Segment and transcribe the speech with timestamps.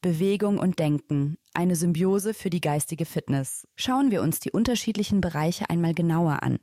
[0.00, 3.66] Bewegung und Denken, eine Symbiose für die geistige Fitness.
[3.74, 6.60] Schauen wir uns die unterschiedlichen Bereiche einmal genauer an.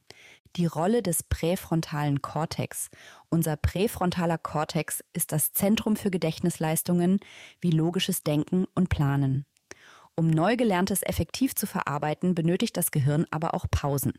[0.55, 2.87] Die Rolle des präfrontalen Kortex.
[3.27, 7.19] Unser präfrontaler Kortex ist das Zentrum für Gedächtnisleistungen
[7.59, 9.45] wie logisches Denken und Planen.
[10.15, 14.13] Um neu gelerntes effektiv zu verarbeiten, benötigt das Gehirn aber auch Pausen.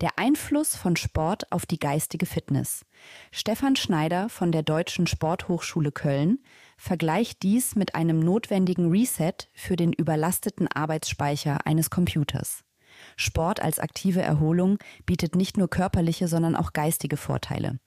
[0.00, 2.84] Der Einfluss von Sport auf die geistige Fitness.
[3.30, 6.40] Stefan Schneider von der Deutschen Sporthochschule Köln
[6.76, 12.64] vergleicht dies mit einem notwendigen Reset für den überlasteten Arbeitsspeicher eines Computers.
[13.16, 17.78] Sport als aktive Erholung bietet nicht nur körperliche, sondern auch geistige Vorteile.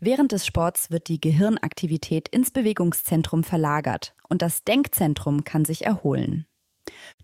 [0.00, 6.46] Während des Sports wird die Gehirnaktivität ins Bewegungszentrum verlagert und das Denkzentrum kann sich erholen.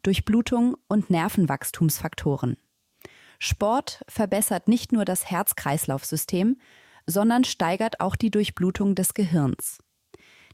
[0.02, 2.56] Durchblutung und Nervenwachstumsfaktoren.
[3.38, 6.58] Sport verbessert nicht nur das Herz-Kreislauf-System,
[7.06, 9.78] sondern steigert auch die Durchblutung des Gehirns.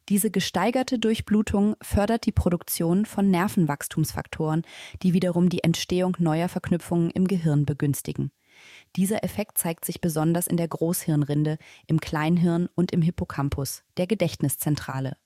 [0.09, 4.63] Diese gesteigerte Durchblutung fördert die Produktion von Nervenwachstumsfaktoren,
[5.03, 8.31] die wiederum die Entstehung neuer Verknüpfungen im Gehirn begünstigen.
[8.97, 15.17] Dieser Effekt zeigt sich besonders in der Großhirnrinde, im Kleinhirn und im Hippocampus, der Gedächtniszentrale.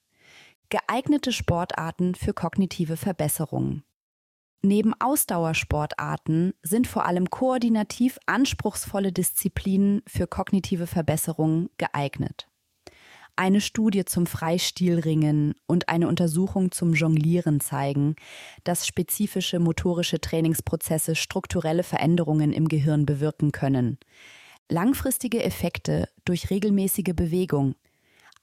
[0.69, 3.85] Geeignete Sportarten für kognitive Verbesserungen.
[4.63, 12.49] Neben Ausdauersportarten sind vor allem koordinativ anspruchsvolle Disziplinen für kognitive Verbesserungen geeignet.
[13.35, 18.15] Eine Studie zum Freistilringen und eine Untersuchung zum Jonglieren zeigen,
[18.65, 23.99] dass spezifische motorische Trainingsprozesse strukturelle Veränderungen im Gehirn bewirken können.
[24.69, 27.75] Langfristige Effekte durch regelmäßige Bewegung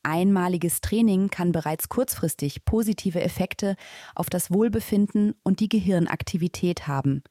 [0.03, 3.75] Einmaliges Training kann bereits kurzfristig positive Effekte
[4.15, 7.23] auf das Wohlbefinden und die Gehirnaktivität haben.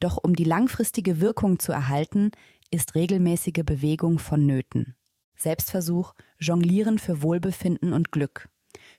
[0.00, 2.30] Doch um die langfristige Wirkung zu erhalten,
[2.70, 4.96] ist regelmäßige Bewegung vonnöten.
[5.42, 8.48] Selbstversuch, Jonglieren für Wohlbefinden und Glück.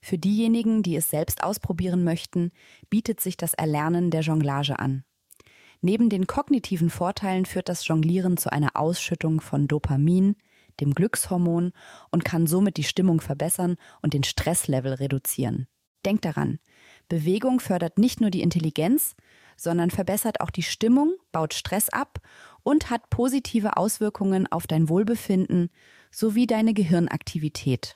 [0.01, 2.51] Für diejenigen, die es selbst ausprobieren möchten,
[2.89, 5.03] bietet sich das Erlernen der Jonglage an.
[5.81, 10.35] Neben den kognitiven Vorteilen führt das Jonglieren zu einer Ausschüttung von Dopamin,
[10.79, 11.73] dem Glückshormon
[12.11, 15.67] und kann somit die Stimmung verbessern und den Stresslevel reduzieren.
[16.05, 16.59] Denkt daran,
[17.09, 19.15] Bewegung fördert nicht nur die Intelligenz,
[19.55, 22.19] sondern verbessert auch die Stimmung, baut Stress ab
[22.63, 25.69] und hat positive Auswirkungen auf dein Wohlbefinden
[26.11, 27.93] sowie deine Gehirnaktivität.